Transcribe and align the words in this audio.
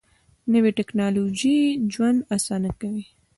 نوې 0.53 0.71
ټیکنالوژي 0.77 1.57
ژوند 1.93 2.19
اسانه 2.35 2.71
کوي 2.79 3.05